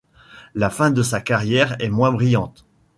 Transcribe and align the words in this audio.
La 0.55 0.71
fin 0.71 0.89
de 0.89 1.03
sa 1.03 1.21
carrière 1.21 1.75
est 1.79 1.89
moins 1.91 2.11
brillante. 2.11 2.65